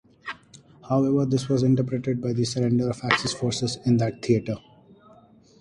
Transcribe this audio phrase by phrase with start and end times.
[0.89, 4.55] However, this was interrupted by the surrender of Axis forces in that theater.